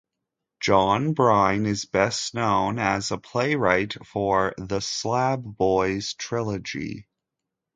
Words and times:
John 0.59 1.13
Byrne 1.13 1.67
is 1.67 1.85
best 1.85 2.33
known 2.33 2.79
as 2.79 3.11
a 3.11 3.19
playwright 3.19 4.03
for 4.03 4.55
The 4.57 4.79
Slab 4.81 5.43
Boys 5.43 6.15
Trilogy. 6.15 7.07